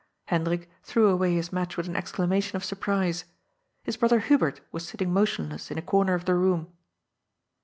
[0.29, 3.25] Hendrik threw away his match with an exclamation of surprise.
[3.83, 6.73] His brother Hubert was sitting motionless in a comer of the room.